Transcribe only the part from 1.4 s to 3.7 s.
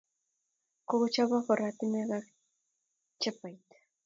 oratinwek ako chapait